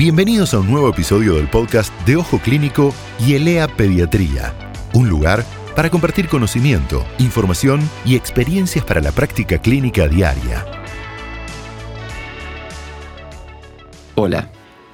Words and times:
Bienvenidos 0.00 0.54
a 0.54 0.60
un 0.60 0.70
nuevo 0.70 0.88
episodio 0.88 1.34
del 1.34 1.46
podcast 1.46 1.92
de 2.06 2.16
Ojo 2.16 2.38
Clínico 2.38 2.94
y 3.18 3.34
Elea 3.34 3.68
Pediatría, 3.68 4.54
un 4.94 5.10
lugar 5.10 5.44
para 5.76 5.90
compartir 5.90 6.26
conocimiento, 6.26 7.04
información 7.18 7.82
y 8.06 8.16
experiencias 8.16 8.82
para 8.82 9.02
la 9.02 9.12
práctica 9.12 9.58
clínica 9.58 10.08
diaria. 10.08 10.64
Hola, 14.14 14.50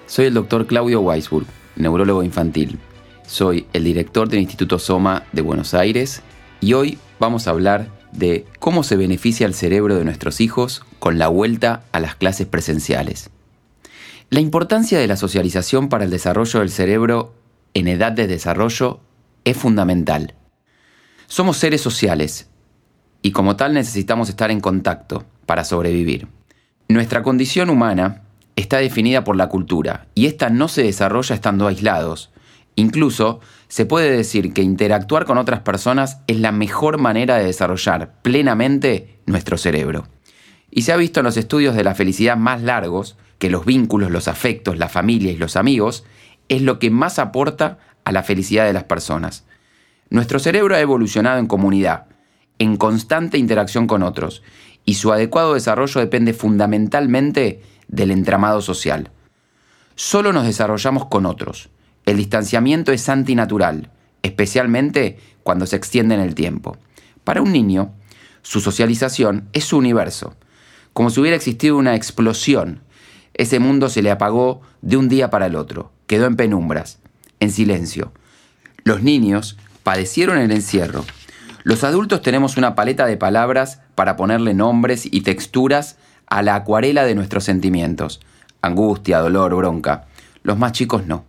soy 0.06 0.24
el 0.24 0.34
doctor 0.34 0.66
Claudio 0.66 1.00
Weisburg, 1.02 1.46
neurólogo 1.76 2.24
infantil. 2.24 2.76
Soy 3.28 3.68
el 3.74 3.84
director 3.84 4.28
del 4.28 4.40
Instituto 4.40 4.80
Soma 4.80 5.22
de 5.30 5.42
Buenos 5.42 5.72
Aires 5.74 6.20
y 6.60 6.72
hoy 6.72 6.98
vamos 7.20 7.46
a 7.46 7.52
hablar 7.52 7.92
de 8.10 8.44
cómo 8.58 8.82
se 8.82 8.96
beneficia 8.96 9.46
el 9.46 9.54
cerebro 9.54 9.94
de 9.94 10.04
nuestros 10.04 10.40
hijos 10.40 10.84
con 10.98 11.16
la 11.16 11.28
vuelta 11.28 11.84
a 11.92 12.00
las 12.00 12.16
clases 12.16 12.48
presenciales. 12.48 13.30
La 14.28 14.40
importancia 14.40 14.98
de 14.98 15.06
la 15.06 15.16
socialización 15.16 15.88
para 15.88 16.02
el 16.02 16.10
desarrollo 16.10 16.58
del 16.58 16.70
cerebro 16.70 17.34
en 17.74 17.86
edad 17.86 18.10
de 18.10 18.26
desarrollo 18.26 18.98
es 19.44 19.56
fundamental. 19.56 20.34
Somos 21.28 21.58
seres 21.58 21.80
sociales 21.80 22.50
y 23.22 23.30
como 23.30 23.54
tal 23.54 23.72
necesitamos 23.72 24.28
estar 24.28 24.50
en 24.50 24.60
contacto 24.60 25.24
para 25.46 25.62
sobrevivir. 25.62 26.26
Nuestra 26.88 27.22
condición 27.22 27.70
humana 27.70 28.22
está 28.56 28.78
definida 28.78 29.22
por 29.22 29.36
la 29.36 29.48
cultura 29.48 30.08
y 30.16 30.26
esta 30.26 30.50
no 30.50 30.66
se 30.66 30.82
desarrolla 30.82 31.36
estando 31.36 31.68
aislados. 31.68 32.32
Incluso 32.74 33.38
se 33.68 33.86
puede 33.86 34.10
decir 34.10 34.52
que 34.52 34.62
interactuar 34.62 35.24
con 35.24 35.38
otras 35.38 35.60
personas 35.60 36.18
es 36.26 36.40
la 36.40 36.50
mejor 36.50 36.98
manera 36.98 37.36
de 37.36 37.44
desarrollar 37.44 38.20
plenamente 38.22 39.20
nuestro 39.24 39.56
cerebro. 39.56 40.08
Y 40.68 40.82
se 40.82 40.92
ha 40.92 40.96
visto 40.96 41.20
en 41.20 41.24
los 41.24 41.36
estudios 41.36 41.76
de 41.76 41.84
la 41.84 41.94
felicidad 41.94 42.36
más 42.36 42.60
largos 42.62 43.16
que 43.38 43.50
los 43.50 43.64
vínculos, 43.64 44.10
los 44.10 44.28
afectos, 44.28 44.78
la 44.78 44.88
familia 44.88 45.32
y 45.32 45.36
los 45.36 45.56
amigos 45.56 46.04
es 46.48 46.62
lo 46.62 46.78
que 46.78 46.90
más 46.90 47.18
aporta 47.18 47.78
a 48.04 48.12
la 48.12 48.22
felicidad 48.22 48.66
de 48.66 48.72
las 48.72 48.84
personas. 48.84 49.44
Nuestro 50.10 50.38
cerebro 50.38 50.74
ha 50.74 50.80
evolucionado 50.80 51.38
en 51.38 51.46
comunidad, 51.46 52.06
en 52.58 52.76
constante 52.76 53.38
interacción 53.38 53.86
con 53.86 54.02
otros, 54.02 54.42
y 54.84 54.94
su 54.94 55.12
adecuado 55.12 55.54
desarrollo 55.54 56.00
depende 56.00 56.32
fundamentalmente 56.32 57.62
del 57.88 58.12
entramado 58.12 58.62
social. 58.62 59.10
Solo 59.96 60.32
nos 60.32 60.46
desarrollamos 60.46 61.06
con 61.06 61.26
otros. 61.26 61.70
El 62.04 62.18
distanciamiento 62.18 62.92
es 62.92 63.08
antinatural, 63.08 63.90
especialmente 64.22 65.18
cuando 65.42 65.66
se 65.66 65.76
extiende 65.76 66.14
en 66.14 66.20
el 66.20 66.34
tiempo. 66.34 66.76
Para 67.24 67.42
un 67.42 67.52
niño, 67.52 67.92
su 68.42 68.60
socialización 68.60 69.48
es 69.52 69.64
su 69.64 69.76
universo, 69.76 70.36
como 70.92 71.10
si 71.10 71.20
hubiera 71.20 71.36
existido 71.36 71.76
una 71.76 71.96
explosión. 71.96 72.82
Ese 73.36 73.58
mundo 73.58 73.90
se 73.90 74.00
le 74.00 74.10
apagó 74.10 74.62
de 74.80 74.96
un 74.96 75.08
día 75.10 75.28
para 75.28 75.46
el 75.46 75.56
otro, 75.56 75.92
quedó 76.06 76.24
en 76.24 76.36
penumbras, 76.36 77.00
en 77.38 77.50
silencio. 77.50 78.12
Los 78.82 79.02
niños 79.02 79.58
padecieron 79.82 80.38
el 80.38 80.50
encierro. 80.52 81.04
Los 81.62 81.84
adultos 81.84 82.22
tenemos 82.22 82.56
una 82.56 82.74
paleta 82.74 83.04
de 83.04 83.18
palabras 83.18 83.82
para 83.94 84.16
ponerle 84.16 84.54
nombres 84.54 85.04
y 85.04 85.20
texturas 85.20 85.98
a 86.26 86.40
la 86.40 86.54
acuarela 86.54 87.04
de 87.04 87.14
nuestros 87.14 87.44
sentimientos. 87.44 88.20
Angustia, 88.62 89.18
dolor, 89.18 89.54
bronca. 89.54 90.06
Los 90.42 90.58
más 90.58 90.72
chicos 90.72 91.06
no. 91.06 91.26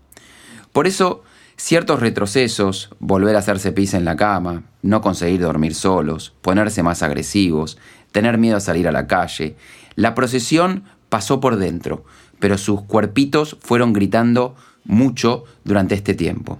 Por 0.71 0.87
eso, 0.87 1.23
ciertos 1.57 1.99
retrocesos, 1.99 2.89
volver 2.99 3.35
a 3.35 3.39
hacerse 3.39 3.73
pis 3.73 3.93
en 3.93 4.05
la 4.05 4.15
cama, 4.15 4.63
no 4.81 5.01
conseguir 5.01 5.41
dormir 5.41 5.75
solos, 5.75 6.33
ponerse 6.41 6.83
más 6.83 7.03
agresivos, 7.03 7.77
tener 8.13 8.37
miedo 8.37 8.55
a 8.55 8.61
salir 8.61 8.87
a 8.87 8.93
la 8.93 9.07
calle, 9.07 9.57
la 9.95 10.13
procesión 10.13 10.83
pasó 11.09 11.39
por 11.39 11.57
dentro, 11.57 12.03
pero 12.39 12.57
sus 12.57 12.81
cuerpitos 12.83 13.57
fueron 13.61 13.93
gritando 13.93 14.55
mucho 14.85 15.43
durante 15.63 15.95
este 15.95 16.13
tiempo. 16.13 16.59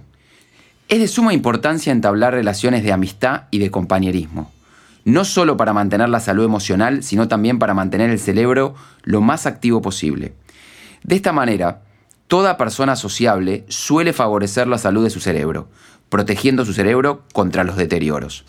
Es 0.88 1.00
de 1.00 1.08
suma 1.08 1.34
importancia 1.34 1.92
entablar 1.92 2.32
relaciones 2.32 2.82
de 2.82 2.92
amistad 2.92 3.42
y 3.50 3.58
de 3.58 3.70
compañerismo, 3.70 4.50
no 5.04 5.24
solo 5.24 5.56
para 5.56 5.72
mantener 5.72 6.08
la 6.08 6.20
salud 6.20 6.44
emocional, 6.44 7.02
sino 7.02 7.28
también 7.28 7.58
para 7.58 7.74
mantener 7.74 8.10
el 8.10 8.18
cerebro 8.18 8.74
lo 9.02 9.20
más 9.20 9.46
activo 9.46 9.82
posible. 9.82 10.34
De 11.02 11.14
esta 11.14 11.32
manera, 11.32 11.82
toda 12.26 12.56
persona 12.56 12.96
sociable 12.96 13.64
suele 13.68 14.12
favorecer 14.12 14.66
la 14.66 14.78
salud 14.78 15.04
de 15.04 15.10
su 15.10 15.20
cerebro, 15.20 15.68
protegiendo 16.08 16.64
su 16.64 16.72
cerebro 16.72 17.24
contra 17.32 17.64
los 17.64 17.76
deterioros. 17.76 18.44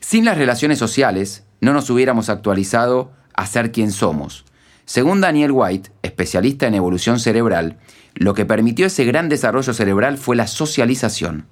Sin 0.00 0.24
las 0.24 0.38
relaciones 0.38 0.78
sociales, 0.78 1.44
no 1.60 1.72
nos 1.72 1.90
hubiéramos 1.90 2.28
actualizado 2.28 3.12
a 3.34 3.46
ser 3.46 3.72
quien 3.72 3.92
somos. 3.92 4.44
Según 4.88 5.20
Daniel 5.20 5.50
White, 5.52 5.90
especialista 6.02 6.66
en 6.66 6.72
evolución 6.72 7.20
cerebral, 7.20 7.76
lo 8.14 8.32
que 8.32 8.46
permitió 8.46 8.86
ese 8.86 9.04
gran 9.04 9.28
desarrollo 9.28 9.74
cerebral 9.74 10.16
fue 10.16 10.34
la 10.34 10.46
socialización. 10.46 11.44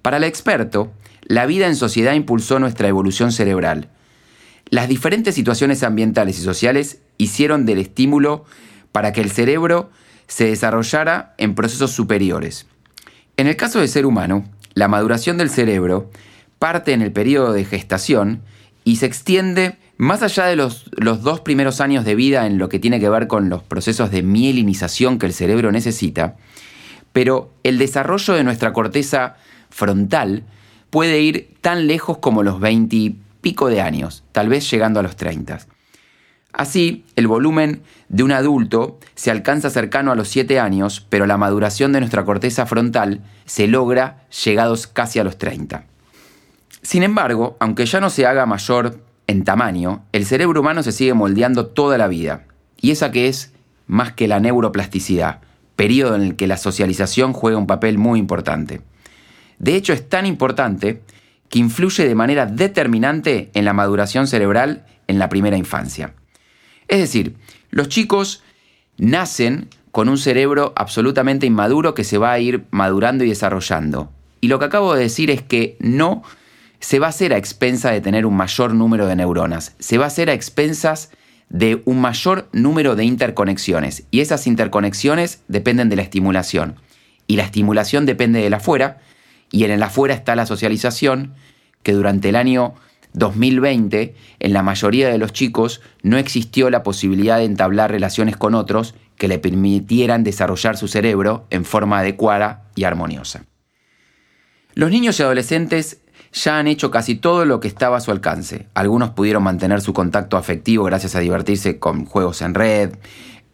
Para 0.00 0.16
el 0.16 0.24
experto, 0.24 0.94
la 1.24 1.44
vida 1.44 1.66
en 1.66 1.76
sociedad 1.76 2.14
impulsó 2.14 2.58
nuestra 2.58 2.88
evolución 2.88 3.32
cerebral. 3.32 3.90
Las 4.70 4.88
diferentes 4.88 5.34
situaciones 5.34 5.82
ambientales 5.82 6.38
y 6.38 6.42
sociales 6.42 7.02
hicieron 7.18 7.66
del 7.66 7.80
estímulo 7.80 8.46
para 8.92 9.12
que 9.12 9.20
el 9.20 9.30
cerebro 9.30 9.90
se 10.26 10.46
desarrollara 10.46 11.34
en 11.36 11.54
procesos 11.54 11.90
superiores. 11.90 12.64
En 13.36 13.46
el 13.46 13.56
caso 13.56 13.80
del 13.80 13.90
ser 13.90 14.06
humano, 14.06 14.46
la 14.72 14.88
maduración 14.88 15.36
del 15.36 15.50
cerebro 15.50 16.10
parte 16.58 16.94
en 16.94 17.02
el 17.02 17.12
periodo 17.12 17.52
de 17.52 17.66
gestación 17.66 18.40
y 18.84 18.96
se 18.96 19.04
extiende 19.04 19.76
más 20.02 20.20
allá 20.24 20.46
de 20.46 20.56
los, 20.56 20.90
dos 21.22 21.42
primeros 21.42 21.80
años 21.80 22.04
de 22.04 22.16
vida 22.16 22.48
en 22.48 22.58
lo 22.58 22.68
que 22.68 22.80
tiene 22.80 22.98
que 22.98 23.08
ver 23.08 23.28
con 23.28 23.48
los 23.48 23.62
procesos 23.62 24.10
de 24.10 24.24
mielinización 24.24 25.16
que 25.16 25.26
el 25.26 25.32
cerebro 25.32 25.70
necesita, 25.70 26.34
pero 27.12 27.52
el 27.62 27.78
desarrollo 27.78 28.34
de 28.34 28.42
nuestra 28.42 28.72
corteza 28.72 29.36
frontal 29.70 30.42
puede 30.90 31.20
ir 31.20 31.54
tan 31.60 31.86
lejos 31.86 32.18
como 32.18 32.42
los 32.42 32.58
20 32.58 32.96
y 32.96 33.16
pico 33.42 33.68
de 33.68 33.80
años, 33.80 34.24
tal 34.32 34.48
vez 34.48 34.68
llegando 34.68 34.98
a 34.98 35.04
los 35.04 35.14
30. 35.14 35.60
Así, 36.52 37.04
el 37.14 37.28
volumen 37.28 37.82
de 38.08 38.24
un 38.24 38.32
adulto 38.32 38.98
se 39.14 39.30
alcanza 39.30 39.70
cercano 39.70 40.10
a 40.10 40.16
los 40.16 40.26
7 40.26 40.58
años, 40.58 41.06
pero 41.10 41.26
la 41.26 41.36
maduración 41.36 41.92
de 41.92 42.00
nuestra 42.00 42.24
corteza 42.24 42.66
frontal 42.66 43.20
se 43.44 43.68
logra 43.68 44.24
llegados 44.44 44.88
casi 44.88 45.20
a 45.20 45.24
los 45.24 45.38
30. 45.38 45.84
Sin 46.82 47.04
embargo, 47.04 47.56
aunque 47.60 47.86
ya 47.86 48.00
no 48.00 48.10
se 48.10 48.26
haga 48.26 48.46
mayor 48.46 49.11
en 49.26 49.44
tamaño, 49.44 50.04
el 50.12 50.26
cerebro 50.26 50.60
humano 50.60 50.82
se 50.82 50.92
sigue 50.92 51.14
moldeando 51.14 51.66
toda 51.66 51.98
la 51.98 52.08
vida. 52.08 52.44
Y 52.80 52.90
esa 52.90 53.10
que 53.12 53.28
es 53.28 53.52
más 53.86 54.12
que 54.12 54.28
la 54.28 54.40
neuroplasticidad, 54.40 55.40
periodo 55.76 56.16
en 56.16 56.22
el 56.22 56.36
que 56.36 56.46
la 56.46 56.56
socialización 56.56 57.32
juega 57.32 57.58
un 57.58 57.66
papel 57.66 57.98
muy 57.98 58.18
importante. 58.18 58.80
De 59.58 59.76
hecho, 59.76 59.92
es 59.92 60.08
tan 60.08 60.26
importante 60.26 61.02
que 61.48 61.58
influye 61.58 62.06
de 62.06 62.14
manera 62.14 62.46
determinante 62.46 63.50
en 63.54 63.64
la 63.64 63.72
maduración 63.72 64.26
cerebral 64.26 64.86
en 65.06 65.18
la 65.18 65.28
primera 65.28 65.56
infancia. 65.56 66.14
Es 66.88 66.98
decir, 66.98 67.36
los 67.70 67.88
chicos 67.88 68.42
nacen 68.96 69.68
con 69.90 70.08
un 70.08 70.18
cerebro 70.18 70.72
absolutamente 70.76 71.46
inmaduro 71.46 71.94
que 71.94 72.04
se 72.04 72.18
va 72.18 72.32
a 72.32 72.38
ir 72.38 72.64
madurando 72.70 73.24
y 73.24 73.28
desarrollando. 73.28 74.10
Y 74.40 74.48
lo 74.48 74.58
que 74.58 74.64
acabo 74.64 74.94
de 74.94 75.02
decir 75.02 75.30
es 75.30 75.42
que 75.42 75.76
no 75.78 76.22
se 76.82 76.98
va 76.98 77.06
a 77.06 77.10
hacer 77.10 77.32
a 77.32 77.36
expensa 77.36 77.92
de 77.92 78.00
tener 78.00 78.26
un 78.26 78.36
mayor 78.36 78.74
número 78.74 79.06
de 79.06 79.14
neuronas, 79.14 79.76
se 79.78 79.98
va 79.98 80.04
a 80.04 80.08
hacer 80.08 80.28
a 80.28 80.32
expensas 80.34 81.10
de 81.48 81.80
un 81.84 82.00
mayor 82.00 82.48
número 82.52 82.96
de 82.96 83.04
interconexiones. 83.04 84.04
Y 84.10 84.20
esas 84.20 84.48
interconexiones 84.48 85.42
dependen 85.46 85.88
de 85.88 85.96
la 85.96 86.02
estimulación. 86.02 86.76
Y 87.28 87.36
la 87.36 87.44
estimulación 87.44 88.04
depende 88.04 88.40
del 88.40 88.54
afuera. 88.54 88.98
Y 89.50 89.64
en 89.64 89.70
el 89.70 89.82
afuera 89.82 90.12
está 90.12 90.34
la 90.34 90.44
socialización 90.44 91.34
que 91.84 91.92
durante 91.92 92.30
el 92.30 92.36
año 92.36 92.74
2020 93.12 94.16
en 94.40 94.52
la 94.52 94.62
mayoría 94.62 95.08
de 95.08 95.18
los 95.18 95.32
chicos 95.32 95.82
no 96.02 96.18
existió 96.18 96.68
la 96.68 96.82
posibilidad 96.82 97.38
de 97.38 97.44
entablar 97.44 97.92
relaciones 97.92 98.36
con 98.36 98.54
otros 98.54 98.94
que 99.18 99.28
le 99.28 99.38
permitieran 99.38 100.24
desarrollar 100.24 100.76
su 100.76 100.88
cerebro 100.88 101.46
en 101.50 101.64
forma 101.64 102.00
adecuada 102.00 102.64
y 102.74 102.84
armoniosa. 102.84 103.44
Los 104.74 104.90
niños 104.90 105.20
y 105.20 105.22
adolescentes 105.22 106.01
ya 106.32 106.58
han 106.58 106.66
hecho 106.66 106.90
casi 106.90 107.14
todo 107.14 107.44
lo 107.44 107.60
que 107.60 107.68
estaba 107.68 107.96
a 107.96 108.00
su 108.00 108.10
alcance. 108.10 108.66
Algunos 108.74 109.10
pudieron 109.10 109.42
mantener 109.42 109.80
su 109.80 109.92
contacto 109.92 110.36
afectivo 110.36 110.84
gracias 110.84 111.14
a 111.14 111.20
divertirse 111.20 111.78
con 111.78 112.04
juegos 112.04 112.42
en 112.42 112.54
red, 112.54 112.92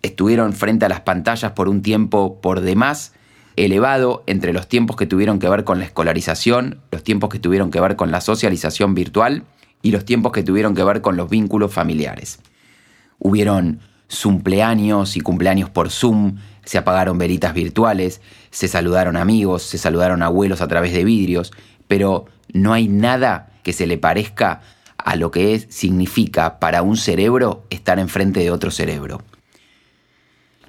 estuvieron 0.03 0.53
frente 0.53 0.85
a 0.85 0.88
las 0.88 1.00
pantallas 1.00 1.53
por 1.53 1.69
un 1.69 1.82
tiempo 1.82 2.41
por 2.41 2.61
demás 2.61 3.12
elevado 3.56 4.23
entre 4.26 4.53
los 4.53 4.69
tiempos 4.69 4.97
que 4.97 5.06
tuvieron 5.06 5.38
que 5.38 5.49
ver 5.49 5.65
con 5.65 5.81
la 5.81 5.85
escolarización, 5.85 6.81
los 6.93 7.03
tiempos 7.03 7.29
que 7.31 7.41
tuvieron 7.41 7.70
que 7.70 7.81
ver 7.81 7.97
con 7.97 8.11
la 8.11 8.20
socialización 8.20 8.94
virtual 8.94 9.44
y 9.82 9.91
los 9.91 10.05
tiempos 10.05 10.32
que 10.32 10.43
tuvieron 10.43 10.75
que 10.75 10.85
ver 10.85 11.00
con 11.00 11.17
los 11.17 11.29
vínculos 11.29 11.73
familiares. 11.73 12.38
Hubieron 13.19 13.81
cumpleaños 14.23 15.17
y 15.17 15.20
cumpleaños 15.20 15.70
por 15.70 15.91
Zoom, 15.91 16.37
se 16.65 16.79
apagaron 16.79 17.19
veritas 17.19 17.53
virtuales, 17.53 18.20
se 18.50 18.69
saludaron 18.69 19.17
amigos, 19.17 19.62
se 19.62 19.79
saludaron 19.79 20.23
abuelos 20.23 20.61
a 20.61 20.69
través 20.69 20.93
de 20.93 21.05
vidrios, 21.05 21.53
pero 21.88 22.26
no 22.52 22.72
hay 22.72 22.88
nada 22.88 23.50
que 23.62 23.72
se 23.72 23.86
le 23.86 23.98
parezca 23.98 24.60
a 24.96 25.16
lo 25.16 25.30
que 25.30 25.54
es, 25.54 25.66
significa 25.70 26.58
para 26.58 26.82
un 26.82 26.96
cerebro 26.96 27.66
estar 27.70 27.98
enfrente 27.98 28.40
de 28.40 28.50
otro 28.50 28.70
cerebro. 28.70 29.22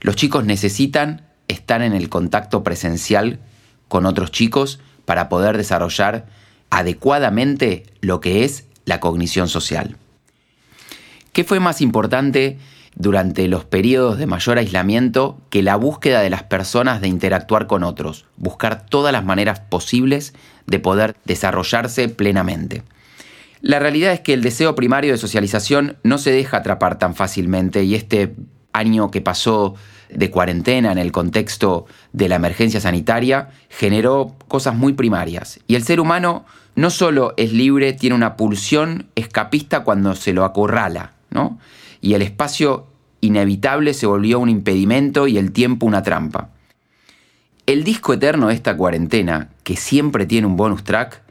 Los 0.02 0.16
chicos 0.16 0.46
necesitan 0.46 1.28
estar 1.48 1.82
en 1.82 1.94
el 1.94 2.10
contacto 2.10 2.64
presencial 2.64 3.40
con 3.88 4.06
otros 4.06 4.32
chicos 4.32 4.80
para 5.06 5.30
poder 5.30 5.58
desarrollar 5.58 6.28
adecuadamente 6.70 7.84
lo 8.02 8.22
que 8.22 8.44
es 8.46 8.66
la 8.86 9.00
cognición 9.00 9.50
social. 9.50 9.98
¿Qué 11.34 11.44
fue 11.44 11.60
más 11.60 11.82
importante 11.82 12.58
durante 12.96 13.48
los 13.48 13.66
periodos 13.66 14.18
de 14.18 14.26
mayor 14.26 14.58
aislamiento 14.58 15.40
que 15.50 15.62
la 15.62 15.76
búsqueda 15.76 16.22
de 16.22 16.30
las 16.30 16.44
personas 16.44 17.02
de 17.02 17.08
interactuar 17.08 17.68
con 17.68 17.84
otros, 17.84 18.26
buscar 18.38 18.86
todas 18.86 19.14
las 19.14 19.24
maneras 19.24 19.60
posibles 19.60 20.34
de 20.66 20.80
poder 20.80 21.16
desarrollarse 21.26 22.10
plenamente? 22.10 22.84
La 23.62 23.80
realidad 23.80 24.14
es 24.14 24.22
que 24.22 24.34
el 24.34 24.42
deseo 24.42 24.74
primario 24.74 25.12
de 25.12 25.18
socialización 25.18 25.98
no 26.04 26.18
se 26.18 26.32
deja 26.32 26.58
atrapar 26.58 26.98
tan 26.98 27.14
fácilmente 27.14 27.84
y 27.84 27.94
este 27.94 28.34
año 28.74 29.12
que 29.12 29.22
pasó 29.22 29.76
de 30.10 30.32
cuarentena 30.32 30.92
en 30.92 30.98
el 30.98 31.12
contexto 31.12 31.86
de 32.14 32.30
la 32.30 32.36
emergencia 32.36 32.80
sanitaria 32.80 33.50
generó 33.70 34.36
cosas 34.48 34.76
muy 34.76 34.94
primarias. 34.94 35.60
Y 35.68 35.76
el 35.76 35.84
ser 35.84 36.00
humano 36.00 36.46
no 36.76 36.90
solo 36.90 37.34
es 37.38 37.52
libre, 37.52 37.94
tiene 37.94 38.16
una 38.16 38.36
pulsión 38.36 39.10
escapista 39.16 39.84
cuando 39.84 40.16
se 40.16 40.34
lo 40.34 40.46
acorrala, 40.46 41.14
Y 42.02 42.14
el 42.14 42.22
espacio 42.22 42.88
inevitable 43.22 43.94
se 43.94 44.08
volvió 44.08 44.40
un 44.40 44.50
impedimento 44.50 45.28
y 45.28 45.38
el 45.38 45.52
tiempo 45.52 45.86
una 45.86 46.04
trampa. 46.04 46.50
El 47.66 47.84
disco 47.84 48.14
eterno 48.14 48.48
de 48.48 48.56
esta 48.56 48.76
cuarentena, 48.76 49.50
que 49.64 49.76
siempre 49.76 50.26
tiene 50.26 50.48
un 50.48 50.58
bonus 50.58 50.84
track, 50.84 51.22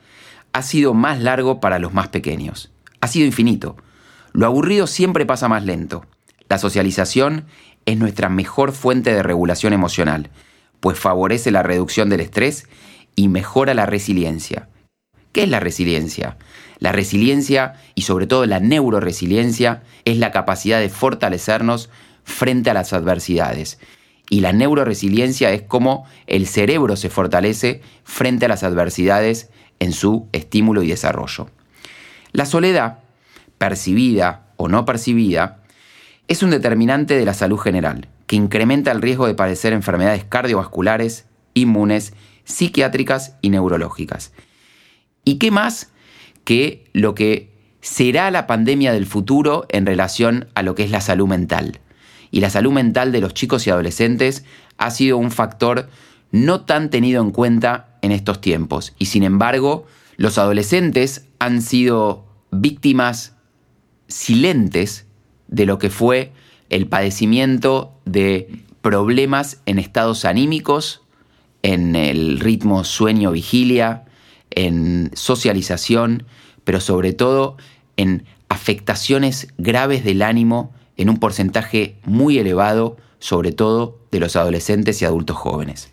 ha 0.52 0.62
sido 0.62 0.94
más 0.94 1.20
largo 1.20 1.60
para 1.60 1.78
los 1.78 1.92
más 1.92 2.08
pequeños. 2.08 2.70
Ha 3.00 3.08
sido 3.08 3.26
infinito. 3.26 3.76
Lo 4.32 4.46
aburrido 4.46 4.86
siempre 4.86 5.26
pasa 5.26 5.48
más 5.48 5.64
lento. 5.64 6.04
La 6.48 6.58
socialización 6.58 7.46
es 7.86 7.98
nuestra 7.98 8.28
mejor 8.28 8.72
fuente 8.72 9.12
de 9.12 9.22
regulación 9.22 9.72
emocional, 9.72 10.30
pues 10.80 10.98
favorece 10.98 11.50
la 11.50 11.62
reducción 11.62 12.08
del 12.08 12.20
estrés 12.20 12.68
y 13.16 13.28
mejora 13.28 13.74
la 13.74 13.86
resiliencia. 13.86 14.68
¿Qué 15.32 15.42
es 15.42 15.48
la 15.48 15.60
resiliencia? 15.60 16.36
La 16.78 16.92
resiliencia 16.92 17.75
y 17.94 18.02
sobre 18.02 18.26
todo 18.26 18.46
la 18.46 18.60
neuroresiliencia 18.60 19.82
es 20.04 20.19
la 20.19 20.30
capacidad 20.30 20.80
de 20.80 20.88
fortalecernos 20.88 21.90
frente 22.25 22.70
a 22.70 22.75
las 22.75 22.92
adversidades. 22.92 23.78
Y 24.30 24.40
la 24.40 24.52
neuroresiliencia 24.52 25.50
es 25.52 25.62
como 25.62 26.06
el 26.26 26.46
cerebro 26.46 26.96
se 26.96 27.10
fortalece 27.10 27.82
frente 28.04 28.44
a 28.44 28.48
las 28.48 28.62
adversidades 28.62 29.48
en 29.80 29.92
su 29.92 30.28
estímulo 30.32 30.82
y 30.82 30.88
desarrollo. 30.88 31.50
La 32.32 32.44
soledad, 32.44 32.98
percibida 33.56 34.46
o 34.56 34.69
no 34.69 34.84
percibida, 34.84 35.62
es 36.28 36.42
un 36.42 36.50
determinante 36.50 37.16
de 37.16 37.24
la 37.24 37.32
salud 37.32 37.58
general, 37.58 38.08
que 38.26 38.36
incrementa 38.36 38.92
el 38.92 39.00
riesgo 39.00 39.26
de 39.26 39.34
padecer 39.34 39.72
enfermedades 39.72 40.24
cardiovasculares, 40.24 41.24
inmunes, 41.54 42.12
psiquiátricas 42.44 43.36
y 43.40 43.48
neurológicas. 43.48 44.32
¿Y 45.28 45.34
qué 45.34 45.50
más 45.50 45.90
que 46.44 46.86
lo 46.94 47.14
que 47.14 47.50
será 47.82 48.30
la 48.30 48.46
pandemia 48.46 48.94
del 48.94 49.04
futuro 49.04 49.66
en 49.69 49.84
relación 49.84 50.48
a 50.54 50.62
lo 50.62 50.75
que 50.75 50.84
es 50.84 50.90
la 50.90 51.02
salud 51.02 51.28
mental? 51.28 51.80
Y 52.30 52.40
la 52.40 52.48
salud 52.48 52.72
mental 52.72 53.12
de 53.12 53.20
los 53.20 53.34
chicos 53.34 53.66
y 53.66 53.70
adolescentes 53.70 54.46
ha 54.78 54.90
sido 54.90 55.19
un 55.19 55.30
factor 55.30 55.90
no 56.30 56.62
tan 56.62 56.88
tenido 56.88 57.22
en 57.22 57.30
cuenta 57.30 57.98
en 58.00 58.12
estos 58.12 58.40
tiempos. 58.40 58.94
Y 58.98 59.04
sin 59.04 59.22
embargo, 59.22 59.86
los 60.16 60.38
adolescentes 60.38 61.26
han 61.38 61.60
sido 61.60 62.24
víctimas 62.50 63.34
silentes 64.06 65.04
de 65.46 65.66
lo 65.66 65.78
que 65.78 65.90
fue 65.90 66.32
el 66.70 66.86
padecimiento 66.86 67.92
de 68.06 68.62
problemas 68.81 69.60
en 69.66 69.78
estados 69.78 70.24
anímicos, 70.24 71.02
en 71.62 71.96
el 71.96 72.40
ritmo 72.40 72.82
sueño-vigilia, 72.82 74.06
en 74.50 75.10
socialización, 75.14 76.24
pero 76.64 76.80
sobre 76.80 77.12
todo 77.12 77.56
en 77.96 78.24
afectaciones 78.48 79.48
graves 79.58 80.04
del 80.04 80.22
ánimo 80.22 80.72
en 80.96 81.10
un 81.10 81.18
porcentaje 81.18 81.96
muy 82.04 82.38
elevado, 82.38 82.96
sobre 83.18 83.52
todo 83.52 83.98
de 84.10 84.20
los 84.20 84.36
adolescentes 84.36 85.00
y 85.00 85.04
adultos 85.04 85.36
jóvenes. 85.36 85.90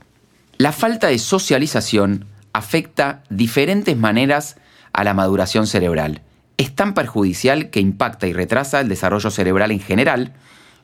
La 0.58 0.72
falta 0.72 1.08
de 1.08 1.20
socialización 1.20 2.26
afecta 2.54 3.24
diferentes 3.30 3.98
maneras 3.98 4.58
a 4.94 5.04
la 5.04 5.14
maduración 5.14 5.68
cerebral 5.68 6.22
es 6.58 6.74
tan 6.74 6.94
perjudicial 6.94 7.70
que 7.70 7.80
impacta 7.80 8.28
y 8.28 8.34
retrasa 8.34 8.80
el 8.80 8.88
desarrollo 8.88 9.30
cerebral 9.30 9.72
en 9.72 9.80
general, 9.80 10.34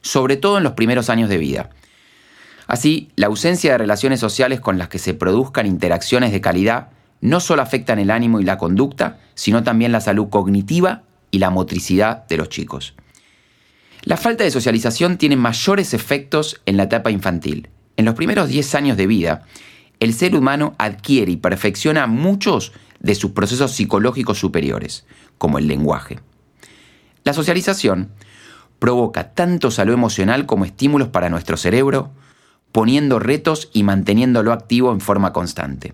sobre 0.01 0.37
todo 0.37 0.57
en 0.57 0.63
los 0.63 0.73
primeros 0.73 1.09
años 1.09 1.29
de 1.29 1.37
vida. 1.37 1.69
Así, 2.67 3.09
la 3.15 3.27
ausencia 3.27 3.71
de 3.71 3.77
relaciones 3.77 4.19
sociales 4.19 4.59
con 4.59 4.77
las 4.77 4.89
que 4.89 4.99
se 4.99 5.13
produzcan 5.13 5.65
interacciones 5.65 6.31
de 6.31 6.41
calidad 6.41 6.89
no 7.21 7.39
solo 7.39 7.61
afectan 7.61 7.99
el 7.99 8.11
ánimo 8.11 8.39
y 8.39 8.43
la 8.43 8.57
conducta, 8.57 9.19
sino 9.35 9.63
también 9.63 9.91
la 9.91 10.01
salud 10.01 10.29
cognitiva 10.29 11.03
y 11.29 11.39
la 11.39 11.49
motricidad 11.49 12.27
de 12.27 12.37
los 12.37 12.49
chicos. 12.49 12.95
La 14.03 14.17
falta 14.17 14.43
de 14.43 14.51
socialización 14.51 15.17
tiene 15.17 15.35
mayores 15.35 15.93
efectos 15.93 16.61
en 16.65 16.77
la 16.77 16.83
etapa 16.83 17.11
infantil. 17.11 17.69
En 17.97 18.05
los 18.05 18.15
primeros 18.15 18.49
10 18.49 18.75
años 18.75 18.97
de 18.97 19.05
vida, 19.07 19.43
el 19.99 20.13
ser 20.15 20.35
humano 20.35 20.73
adquiere 20.79 21.31
y 21.31 21.37
perfecciona 21.37 22.07
muchos 22.07 22.73
de 22.99 23.13
sus 23.13 23.31
procesos 23.31 23.71
psicológicos 23.71 24.39
superiores, 24.39 25.05
como 25.37 25.59
el 25.59 25.67
lenguaje. 25.67 26.19
La 27.23 27.33
socialización 27.33 28.09
provoca 28.79 29.33
tanto 29.33 29.69
salud 29.69 29.93
emocional 29.93 30.47
como 30.47 30.65
estímulos 30.65 31.09
para 31.09 31.29
nuestro 31.29 31.55
cerebro, 31.55 32.11
poniendo 32.71 33.19
retos 33.19 33.69
y 33.73 33.83
manteniéndolo 33.83 34.53
activo 34.53 34.91
en 34.91 35.01
forma 35.01 35.33
constante. 35.33 35.93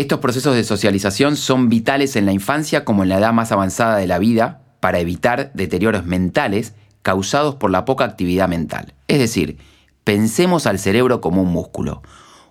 Estos 0.00 0.20
procesos 0.20 0.54
de 0.54 0.64
socialización 0.64 1.36
son 1.36 1.68
vitales 1.68 2.16
en 2.16 2.24
la 2.24 2.32
infancia 2.32 2.86
como 2.86 3.02
en 3.02 3.10
la 3.10 3.18
edad 3.18 3.34
más 3.34 3.52
avanzada 3.52 3.98
de 3.98 4.06
la 4.06 4.18
vida 4.18 4.62
para 4.80 4.98
evitar 4.98 5.52
deterioros 5.52 6.06
mentales 6.06 6.72
causados 7.02 7.56
por 7.56 7.70
la 7.70 7.84
poca 7.84 8.06
actividad 8.06 8.48
mental. 8.48 8.94
Es 9.08 9.18
decir, 9.18 9.58
pensemos 10.02 10.66
al 10.66 10.78
cerebro 10.78 11.20
como 11.20 11.42
un 11.42 11.52
músculo. 11.52 12.00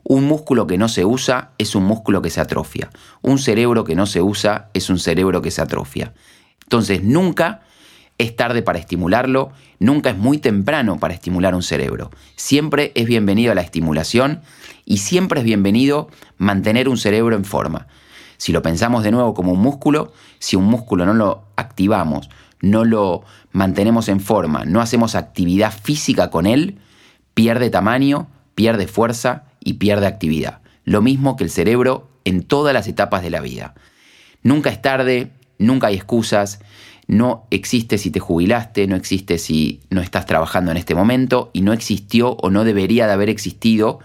Un 0.04 0.25
músculo 0.25 0.68
que 0.68 0.78
no 0.78 0.88
se 0.90 1.06
usa 1.06 1.54
es 1.57 1.74
un 1.74 1.86
músculo 1.86 2.22
que 2.22 2.30
se 2.30 2.40
atrofia. 2.40 2.92
Un 3.24 3.40
cerebro 3.40 3.84
que 3.84 3.96
no 3.96 4.06
se 4.06 4.22
usa 4.22 4.69
es 4.75 4.92
un 4.92 5.00
cerebro 5.00 5.42
que 5.42 5.50
se 5.50 5.63
atrofia. 5.63 6.13
Entonces, 6.66 7.01
nunca 7.01 7.62
es 8.19 8.36
tarde 8.36 8.62
para 8.62 8.78
estimularlo, 8.78 9.50
nunca 9.80 10.12
es 10.12 10.18
muy 10.18 10.38
temprano 10.38 11.00
para 11.00 11.16
estimular 11.16 11.56
un 11.56 11.63
cerebro. 11.63 12.12
Siempre 12.36 12.91
es 12.94 13.08
bienvenido 13.08 13.53
a 13.53 13.56
la 13.56 13.62
estimulación 13.62 14.41
y 14.89 14.98
siempre 14.98 15.39
es 15.39 15.46
bienvenido 15.46 16.10
mantener 16.39 16.89
un 16.89 16.98
cerebro 16.98 17.36
en 17.36 17.46
forma. 17.46 17.88
Si 18.38 18.51
lo 18.51 18.63
pensamos 18.63 19.03
de 19.03 19.12
nuevo 19.12 19.36
como 19.36 19.51
un 19.51 19.60
músculo, 19.60 20.12
si 20.39 20.55
un 20.55 20.65
músculo 20.65 21.05
no 21.05 21.13
lo 21.13 21.43
activamos, 21.55 22.29
no 22.60 22.84
lo 22.86 23.24
mantenemos 23.51 24.10
en 24.10 24.19
forma, 24.19 24.65
no 24.65 24.81
hacemos 24.81 25.13
actividad 25.13 25.72
física 25.72 26.31
con 26.31 26.48
él, 26.48 26.79
pierde 27.36 27.69
tamaño, 27.69 28.29
pierde 28.55 28.88
fuerza 28.88 29.43
y 29.60 29.74
pierde 29.74 30.08
actividad. 30.08 30.62
Lo 30.86 31.03
mismo 31.03 31.36
que 31.36 31.43
el 31.43 31.51
cerebro 31.51 32.10
en 32.25 32.41
todas 32.41 32.74
las 32.74 32.88
etapas 32.88 33.22
de 33.22 33.29
la 33.29 33.41
vida. 33.41 33.75
Nunca 34.41 34.72
es 34.72 34.81
tarde, 34.81 35.31
nunca 35.60 35.88
hay 35.88 35.96
excusas, 35.96 36.62
no 37.05 37.46
existe 37.51 38.00
si 38.00 38.10
te 38.10 38.19
jubilaste, 38.19 38.88
no 38.88 38.96
existe 38.96 39.38
si 39.38 39.81
no 39.91 40.01
estás 40.01 40.25
trabajando 40.25 40.72
en 40.72 40.77
este 40.77 40.96
momento 40.96 41.51
y 41.53 41.62
no 41.62 41.74
existió 41.74 42.31
o 42.31 42.50
no 42.50 42.63
debería 42.63 43.05
de 43.05 43.13
haber 43.13 43.29
existido 43.29 44.00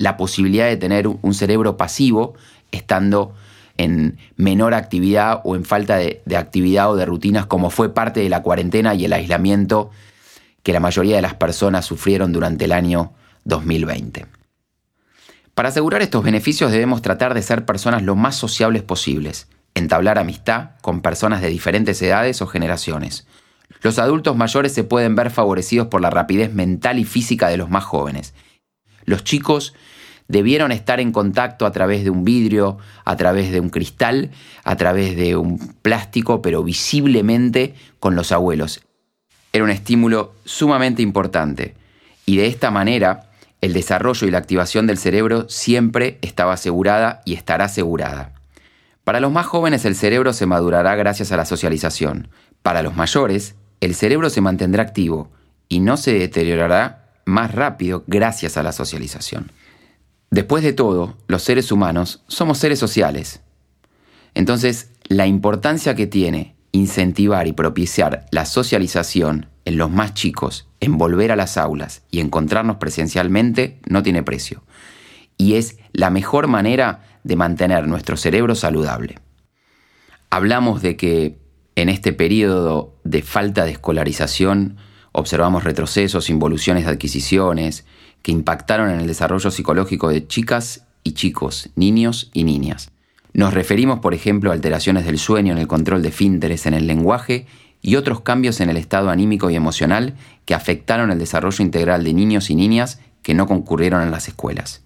la 0.00 0.16
posibilidad 0.16 0.66
de 0.66 0.78
tener 0.78 1.06
un 1.06 1.34
cerebro 1.34 1.76
pasivo 1.76 2.32
estando 2.72 3.34
en 3.76 4.16
menor 4.36 4.72
actividad 4.72 5.42
o 5.44 5.56
en 5.56 5.66
falta 5.66 5.98
de, 5.98 6.22
actividad 6.34 6.90
o 6.90 6.96
de 6.96 7.04
rutinas 7.04 7.44
como 7.44 7.68
fue 7.68 7.92
parte 7.92 8.20
de 8.20 8.30
la 8.30 8.42
cuarentena 8.42 8.94
y 8.94 9.04
el 9.04 9.12
aislamiento 9.12 9.90
que 10.62 10.72
la 10.72 10.80
mayoría 10.80 11.16
de 11.16 11.22
las 11.22 11.34
personas 11.34 11.84
sufrieron 11.84 12.32
durante 12.32 12.64
el 12.64 12.72
año 12.72 13.12
2020. 13.44 14.24
Para 15.54 15.68
asegurar 15.68 16.00
estos 16.00 16.24
beneficios 16.24 16.72
debemos 16.72 17.02
tratar 17.02 17.34
de 17.34 17.42
ser 17.42 17.66
personas 17.66 18.02
lo 18.02 18.16
más 18.16 18.36
sociables 18.36 18.82
posibles, 18.82 19.48
entablar 19.74 20.18
amistad 20.18 20.70
con 20.80 21.02
personas 21.02 21.42
de 21.42 21.48
diferentes 21.48 22.00
edades 22.00 22.40
o 22.40 22.46
generaciones. 22.46 23.26
Los 23.82 23.98
adultos 23.98 24.34
mayores 24.34 24.72
se 24.72 24.82
pueden 24.82 25.14
ver 25.14 25.30
favorecidos 25.30 25.88
por 25.88 26.00
la 26.00 26.08
rapidez 26.08 26.54
mental 26.54 26.98
y 26.98 27.04
física 27.04 27.48
de 27.48 27.58
los 27.58 27.68
más 27.68 27.84
jóvenes. 27.84 28.32
Los 29.04 29.24
chicos 29.24 29.74
debieron 30.30 30.70
estar 30.70 31.00
en 31.00 31.10
contacto 31.10 31.66
a 31.66 31.72
través 31.72 32.04
de 32.04 32.10
un 32.10 32.24
vidrio, 32.24 32.78
a 33.04 33.16
través 33.16 33.50
de 33.50 33.58
un 33.58 33.68
cristal, 33.68 34.30
a 34.62 34.76
través 34.76 35.16
de 35.16 35.34
un 35.34 35.58
plástico, 35.82 36.40
pero 36.40 36.62
visiblemente 36.62 37.74
con 37.98 38.14
los 38.14 38.30
abuelos. 38.30 38.80
Era 39.52 39.64
un 39.64 39.70
estímulo 39.70 40.34
sumamente 40.44 41.02
importante 41.02 41.74
y 42.26 42.36
de 42.36 42.46
esta 42.46 42.70
manera 42.70 43.30
el 43.60 43.72
desarrollo 43.72 44.26
y 44.26 44.30
la 44.30 44.38
activación 44.38 44.86
del 44.86 44.98
cerebro 44.98 45.48
siempre 45.48 46.18
estaba 46.22 46.52
asegurada 46.52 47.22
y 47.24 47.34
estará 47.34 47.64
asegurada. 47.64 48.32
Para 49.02 49.18
los 49.18 49.32
más 49.32 49.46
jóvenes 49.46 49.84
el 49.84 49.96
cerebro 49.96 50.32
se 50.32 50.46
madurará 50.46 50.94
gracias 50.94 51.32
a 51.32 51.36
la 51.36 51.44
socialización. 51.44 52.28
Para 52.62 52.82
los 52.82 52.94
mayores, 52.94 53.56
el 53.80 53.96
cerebro 53.96 54.30
se 54.30 54.40
mantendrá 54.40 54.84
activo 54.84 55.28
y 55.68 55.80
no 55.80 55.96
se 55.96 56.12
deteriorará 56.12 57.10
más 57.24 57.52
rápido 57.52 58.04
gracias 58.06 58.56
a 58.56 58.62
la 58.62 58.72
socialización. 58.72 59.50
Después 60.30 60.62
de 60.62 60.72
todo, 60.72 61.16
los 61.26 61.42
seres 61.42 61.72
humanos 61.72 62.22
somos 62.28 62.58
seres 62.58 62.78
sociales. 62.78 63.40
Entonces, 64.34 64.92
la 65.08 65.26
importancia 65.26 65.96
que 65.96 66.06
tiene 66.06 66.54
incentivar 66.72 67.48
y 67.48 67.52
propiciar 67.52 68.26
la 68.30 68.46
socialización 68.46 69.46
en 69.64 69.76
los 69.76 69.90
más 69.90 70.14
chicos, 70.14 70.68
en 70.80 70.98
volver 70.98 71.32
a 71.32 71.36
las 71.36 71.56
aulas 71.56 72.02
y 72.10 72.20
encontrarnos 72.20 72.76
presencialmente 72.76 73.80
no 73.88 74.02
tiene 74.02 74.22
precio. 74.22 74.62
Y 75.36 75.54
es 75.54 75.78
la 75.92 76.10
mejor 76.10 76.46
manera 76.46 77.02
de 77.24 77.36
mantener 77.36 77.88
nuestro 77.88 78.16
cerebro 78.16 78.54
saludable. 78.54 79.18
Hablamos 80.30 80.80
de 80.80 80.96
que 80.96 81.38
en 81.74 81.88
este 81.88 82.12
periodo 82.12 82.94
de 83.04 83.22
falta 83.22 83.64
de 83.64 83.72
escolarización 83.72 84.76
observamos 85.12 85.64
retrocesos, 85.64 86.30
involuciones 86.30 86.84
de 86.84 86.92
adquisiciones 86.92 87.84
que 88.22 88.32
impactaron 88.32 88.90
en 88.90 89.00
el 89.00 89.06
desarrollo 89.06 89.50
psicológico 89.50 90.08
de 90.08 90.26
chicas 90.26 90.84
y 91.04 91.12
chicos, 91.12 91.70
niños 91.74 92.30
y 92.32 92.44
niñas. 92.44 92.90
Nos 93.32 93.54
referimos, 93.54 94.00
por 94.00 94.14
ejemplo, 94.14 94.50
a 94.50 94.54
alteraciones 94.54 95.04
del 95.04 95.18
sueño 95.18 95.52
en 95.52 95.58
el 95.58 95.68
control 95.68 96.02
de 96.02 96.10
fínteres 96.10 96.66
en 96.66 96.74
el 96.74 96.86
lenguaje 96.86 97.46
y 97.82 97.96
otros 97.96 98.20
cambios 98.20 98.60
en 98.60 98.68
el 98.70 98.76
estado 98.76 99.10
anímico 99.10 99.50
y 99.50 99.56
emocional 99.56 100.14
que 100.44 100.54
afectaron 100.54 101.10
el 101.10 101.18
desarrollo 101.18 101.64
integral 101.64 102.04
de 102.04 102.12
niños 102.12 102.50
y 102.50 102.54
niñas 102.54 103.00
que 103.22 103.34
no 103.34 103.46
concurrieron 103.46 104.02
a 104.02 104.10
las 104.10 104.28
escuelas. 104.28 104.82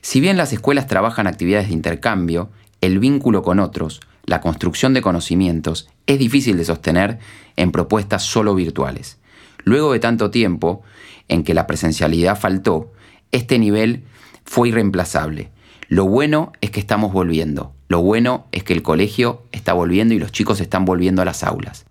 Si 0.00 0.20
bien 0.20 0.36
las 0.36 0.52
escuelas 0.52 0.86
trabajan 0.86 1.26
actividades 1.26 1.68
de 1.68 1.74
intercambio, 1.74 2.50
el 2.80 2.98
vínculo 2.98 3.42
con 3.42 3.60
otros, 3.60 4.00
la 4.26 4.40
construcción 4.40 4.94
de 4.94 5.02
conocimientos, 5.02 5.88
es 6.06 6.18
difícil 6.18 6.56
de 6.56 6.64
sostener 6.64 7.18
en 7.56 7.72
propuestas 7.72 8.22
solo 8.22 8.54
virtuales. 8.54 9.18
Luego 9.64 9.92
de 9.92 9.98
tanto 9.98 10.30
tiempo 10.30 10.82
en 11.28 11.42
que 11.42 11.54
la 11.54 11.66
presencialidad 11.66 12.38
faltó, 12.38 12.92
este 13.32 13.58
nivel 13.58 14.04
fue 14.44 14.68
irreemplazable 14.68 15.50
lo 15.88 16.06
bueno 16.06 16.52
es 16.60 16.70
que 16.70 16.80
estamos 16.80 17.12
volviendo. 17.12 17.74
Lo 17.88 18.00
bueno 18.02 18.46
es 18.52 18.64
que 18.64 18.72
el 18.72 18.82
colegio 18.82 19.42
está 19.52 19.74
volviendo 19.74 20.14
y 20.14 20.18
los 20.18 20.32
chicos 20.32 20.60
están 20.60 20.84
volviendo 20.84 21.22
a 21.22 21.24
las 21.24 21.44
aulas. 21.44 21.84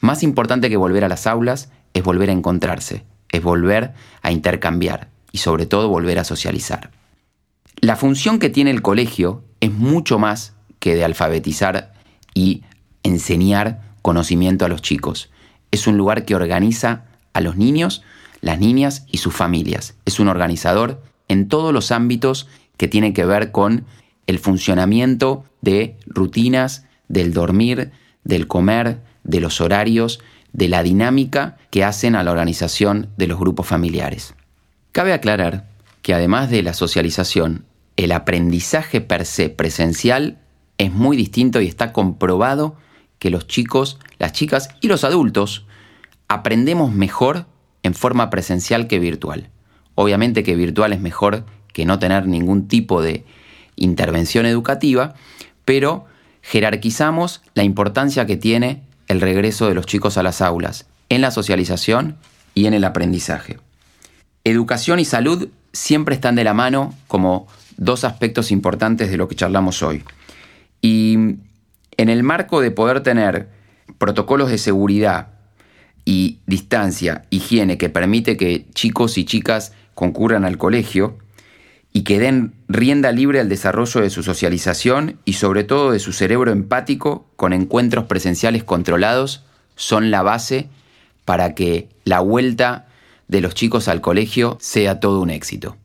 Más 0.00 0.22
importante 0.22 0.70
que 0.70 0.76
volver 0.76 1.04
a 1.04 1.08
las 1.08 1.26
aulas 1.26 1.70
es 1.92 2.02
volver 2.02 2.30
a 2.30 2.32
encontrarse, 2.32 3.04
es 3.30 3.42
volver 3.42 3.92
a 4.22 4.32
intercambiar 4.32 5.10
y 5.30 5.38
sobre 5.38 5.66
todo 5.66 5.88
volver 5.88 6.18
a 6.18 6.24
socializar. 6.24 6.90
La 7.76 7.96
función 7.96 8.38
que 8.38 8.50
tiene 8.50 8.70
el 8.70 8.82
colegio 8.82 9.44
es 9.60 9.72
mucho 9.72 10.18
más 10.18 10.54
que 10.78 10.94
de 10.94 11.04
alfabetizar 11.04 11.92
y 12.34 12.64
enseñar 13.02 13.82
conocimiento 14.02 14.64
a 14.64 14.68
los 14.68 14.82
chicos. 14.82 15.30
Es 15.70 15.86
un 15.86 15.96
lugar 15.96 16.24
que 16.24 16.34
organiza 16.34 17.04
a 17.34 17.40
los 17.40 17.56
niños, 17.56 18.02
las 18.40 18.58
niñas 18.58 19.04
y 19.10 19.18
sus 19.18 19.34
familias. 19.34 19.94
Es 20.06 20.18
un 20.18 20.28
organizador 20.28 21.02
en 21.28 21.48
todos 21.48 21.72
los 21.72 21.92
ámbitos 21.92 22.48
que 22.76 22.88
tiene 22.88 23.12
que 23.12 23.26
ver 23.26 23.52
con 23.52 23.84
el 24.26 24.38
funcionamiento 24.38 25.44
de 25.60 25.96
rutinas, 26.06 26.86
del 27.08 27.34
dormir, 27.34 27.92
del 28.24 28.46
comer, 28.46 29.00
de 29.22 29.40
los 29.40 29.60
horarios, 29.60 30.20
de 30.52 30.68
la 30.68 30.82
dinámica 30.82 31.58
que 31.70 31.84
hacen 31.84 32.14
a 32.14 32.22
la 32.22 32.30
organización 32.30 33.10
de 33.16 33.26
los 33.26 33.38
grupos 33.38 33.66
familiares. 33.66 34.34
Cabe 34.92 35.12
aclarar 35.12 35.68
que 36.02 36.14
además 36.14 36.50
de 36.50 36.62
la 36.62 36.74
socialización, 36.74 37.64
el 37.96 38.12
aprendizaje 38.12 39.00
per 39.00 39.26
se 39.26 39.50
presencial 39.50 40.38
es 40.78 40.92
muy 40.92 41.16
distinto 41.16 41.60
y 41.60 41.66
está 41.66 41.92
comprobado 41.92 42.76
que 43.18 43.30
los 43.30 43.46
chicos, 43.46 43.98
las 44.18 44.32
chicas 44.32 44.68
y 44.80 44.88
los 44.88 45.04
adultos 45.04 45.66
aprendemos 46.34 46.92
mejor 46.92 47.46
en 47.82 47.94
forma 47.94 48.30
presencial 48.30 48.86
que 48.86 48.98
virtual. 48.98 49.48
Obviamente 49.94 50.42
que 50.42 50.56
virtual 50.56 50.92
es 50.92 51.00
mejor 51.00 51.44
que 51.72 51.84
no 51.84 51.98
tener 51.98 52.26
ningún 52.26 52.68
tipo 52.68 53.02
de 53.02 53.24
intervención 53.76 54.46
educativa, 54.46 55.14
pero 55.64 56.06
jerarquizamos 56.42 57.42
la 57.54 57.62
importancia 57.62 58.26
que 58.26 58.36
tiene 58.36 58.82
el 59.08 59.20
regreso 59.20 59.68
de 59.68 59.74
los 59.74 59.86
chicos 59.86 60.18
a 60.18 60.22
las 60.22 60.42
aulas 60.42 60.86
en 61.08 61.20
la 61.20 61.30
socialización 61.30 62.16
y 62.54 62.66
en 62.66 62.74
el 62.74 62.84
aprendizaje. 62.84 63.58
Educación 64.44 64.98
y 64.98 65.04
salud 65.04 65.48
siempre 65.72 66.14
están 66.14 66.34
de 66.34 66.44
la 66.44 66.54
mano 66.54 66.94
como 67.08 67.46
dos 67.76 68.04
aspectos 68.04 68.50
importantes 68.50 69.10
de 69.10 69.16
lo 69.16 69.28
que 69.28 69.36
charlamos 69.36 69.82
hoy. 69.82 70.02
Y 70.80 71.14
en 71.96 72.08
el 72.08 72.22
marco 72.22 72.60
de 72.60 72.70
poder 72.70 73.02
tener 73.02 73.48
protocolos 73.98 74.50
de 74.50 74.58
seguridad 74.58 75.33
y 76.04 76.40
distancia, 76.46 77.24
higiene 77.30 77.78
que 77.78 77.88
permite 77.88 78.36
que 78.36 78.66
chicos 78.74 79.16
y 79.18 79.24
chicas 79.24 79.72
concurran 79.94 80.44
al 80.44 80.58
colegio, 80.58 81.18
y 81.96 82.02
que 82.02 82.18
den 82.18 82.54
rienda 82.68 83.12
libre 83.12 83.38
al 83.38 83.48
desarrollo 83.48 84.00
de 84.00 84.10
su 84.10 84.24
socialización 84.24 85.20
y 85.24 85.34
sobre 85.34 85.62
todo 85.62 85.92
de 85.92 86.00
su 86.00 86.12
cerebro 86.12 86.50
empático 86.50 87.28
con 87.36 87.52
encuentros 87.52 88.06
presenciales 88.06 88.64
controlados 88.64 89.44
son 89.76 90.10
la 90.10 90.22
base 90.22 90.68
para 91.24 91.54
que 91.54 91.88
la 92.04 92.18
vuelta 92.18 92.88
de 93.28 93.40
los 93.40 93.54
chicos 93.54 93.86
al 93.86 94.00
colegio 94.00 94.58
sea 94.60 94.98
todo 94.98 95.20
un 95.20 95.30
éxito. 95.30 95.76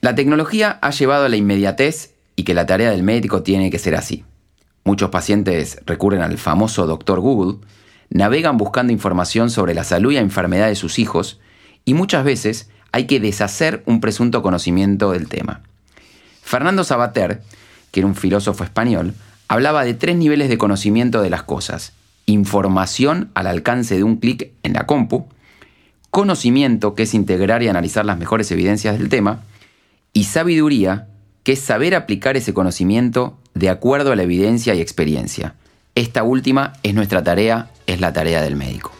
La 0.00 0.14
tecnología 0.14 0.78
ha 0.80 0.90
llevado 0.90 1.26
a 1.26 1.28
la 1.28 1.36
inmediatez 1.36 2.14
y 2.34 2.44
que 2.44 2.54
la 2.54 2.64
tarea 2.64 2.90
del 2.90 3.02
médico 3.02 3.42
tiene 3.42 3.70
que 3.70 3.78
ser 3.78 3.94
así. 3.94 4.24
Muchos 4.84 5.10
pacientes 5.10 5.80
recurren 5.84 6.22
al 6.22 6.38
famoso 6.38 6.86
doctor 6.86 7.20
Google, 7.20 7.58
navegan 8.12 8.56
buscando 8.56 8.92
información 8.92 9.50
sobre 9.50 9.74
la 9.74 9.84
salud 9.84 10.12
y 10.12 10.16
la 10.16 10.20
enfermedad 10.20 10.68
de 10.68 10.76
sus 10.76 10.98
hijos 10.98 11.40
y 11.84 11.94
muchas 11.94 12.24
veces 12.24 12.68
hay 12.92 13.06
que 13.06 13.20
deshacer 13.20 13.82
un 13.86 14.00
presunto 14.00 14.42
conocimiento 14.42 15.12
del 15.12 15.28
tema. 15.28 15.62
Fernando 16.42 16.84
Sabater, 16.84 17.42
que 17.90 18.00
era 18.00 18.06
un 18.06 18.14
filósofo 18.14 18.64
español, 18.64 19.14
hablaba 19.48 19.84
de 19.84 19.94
tres 19.94 20.16
niveles 20.16 20.48
de 20.48 20.58
conocimiento 20.58 21.22
de 21.22 21.30
las 21.30 21.42
cosas. 21.42 21.92
Información 22.26 23.30
al 23.34 23.46
alcance 23.46 23.96
de 23.96 24.04
un 24.04 24.16
clic 24.16 24.50
en 24.62 24.74
la 24.74 24.86
compu, 24.86 25.26
conocimiento, 26.10 26.94
que 26.94 27.04
es 27.04 27.14
integrar 27.14 27.62
y 27.62 27.68
analizar 27.68 28.04
las 28.04 28.18
mejores 28.18 28.50
evidencias 28.50 28.98
del 28.98 29.08
tema, 29.08 29.40
y 30.12 30.24
sabiduría, 30.24 31.08
que 31.42 31.52
es 31.52 31.60
saber 31.60 31.94
aplicar 31.94 32.36
ese 32.36 32.52
conocimiento 32.52 33.38
de 33.54 33.70
acuerdo 33.70 34.12
a 34.12 34.16
la 34.16 34.22
evidencia 34.22 34.74
y 34.74 34.80
experiencia. 34.80 35.54
Esta 35.94 36.22
última 36.22 36.72
es 36.82 36.94
nuestra 36.94 37.22
tarea, 37.22 37.68
es 37.86 38.00
la 38.00 38.14
tarea 38.14 38.40
del 38.40 38.56
médico. 38.56 38.92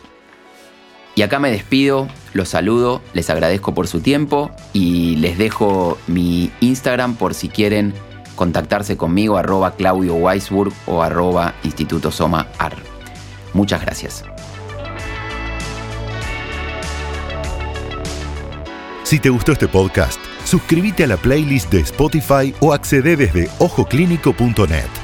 Y 1.15 1.23
acá 1.23 1.39
me 1.39 1.51
despido, 1.51 2.07
los 2.35 2.51
saludo, 2.51 3.01
les 3.15 3.31
agradezco 3.31 3.75
por 3.75 3.87
su 3.87 4.01
tiempo 4.01 4.51
y 4.75 5.17
les 5.17 5.39
dejo 5.39 5.97
mi 6.07 6.51
Instagram 6.61 7.17
por 7.17 7.33
si 7.33 7.49
quieren 7.49 7.95
contactarse 8.35 8.99
conmigo, 8.99 9.39
arroba 9.39 9.75
Claudio 9.75 10.15
Weisburg 10.15 10.73
o 10.87 11.03
arroba 11.03 11.55
Instituto 11.65 12.11
Soma 12.11 12.49
Ar. 12.59 12.77
Muchas 13.55 13.81
gracias. 13.81 14.25
Si 19.05 19.19
te 19.19 19.31
gustó 19.31 19.53
este 19.53 19.69
podcast, 19.69 20.21
suscríbete 20.45 21.05
a 21.05 21.07
la 21.07 21.17
playlist 21.17 21.71
de 21.71 21.81
Spotify 21.81 22.55
o 22.61 22.73
accede 22.73 23.17
desde 23.17 23.49
ojoclínico.net. 23.59 25.02